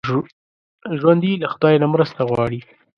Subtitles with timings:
[0.99, 2.59] ژوندي له خدای نه مرسته غواړي